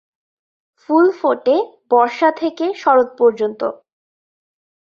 [0.79, 1.55] ফুল ফোটে
[1.91, 3.61] বর্ষা থেকে শরৎ পর্যন্ত।